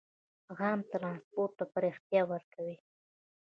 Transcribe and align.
عام 0.57 0.79
ټرانسپورټ 0.91 1.51
ته 1.59 1.65
پراختیا 1.73 2.21
ورکوي. 2.31 2.75